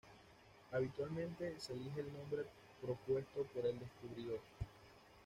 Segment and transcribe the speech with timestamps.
[0.71, 2.41] Habitualmente, se elige el nombre
[2.81, 4.39] propuesto por el descubridor.